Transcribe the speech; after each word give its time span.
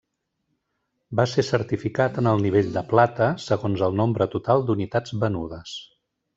Va 1.19 1.25
ser 1.33 1.45
certificat 1.49 2.17
en 2.23 2.31
el 2.33 2.41
nivell 2.47 2.73
de 2.79 2.83
plata 2.95 3.29
segons 3.45 3.87
el 3.91 4.01
nombre 4.03 4.31
total 4.35 4.67
d'unitats 4.71 5.19
venudes. 5.27 5.79